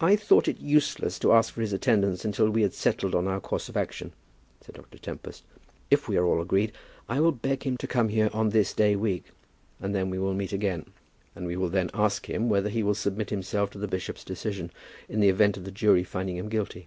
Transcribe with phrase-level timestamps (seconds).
[0.00, 3.40] "I thought it useless to ask for his attendance until we had settled on our
[3.40, 4.12] course of action,"
[4.60, 4.98] said Dr.
[4.98, 5.42] Tempest.
[5.90, 6.70] "If we are all agreed,
[7.08, 9.24] I will beg him to come here on this day week,
[9.80, 10.92] when we will meet again.
[11.34, 14.70] And we will then ask him whether he will submit himself to the bishop's decision,
[15.08, 16.86] in the event of the jury finding him guilty.